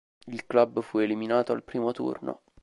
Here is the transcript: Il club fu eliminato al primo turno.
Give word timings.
Il 0.29 0.47
club 0.47 0.81
fu 0.81 0.97
eliminato 0.97 1.51
al 1.51 1.63
primo 1.63 1.91
turno. 1.91 2.41